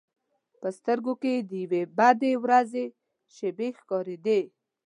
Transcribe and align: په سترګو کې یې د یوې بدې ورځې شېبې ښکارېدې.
په 0.59 0.67
سترګو 0.77 1.13
کې 1.21 1.31
یې 1.35 1.41
د 1.49 1.51
یوې 1.63 1.83
بدې 1.97 2.33
ورځې 2.43 2.85
شېبې 3.35 3.69
ښکارېدې. 3.79 4.41